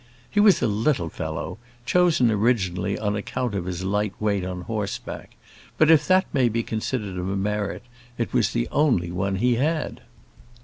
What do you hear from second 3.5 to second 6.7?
of his light weight on horseback; but if that may be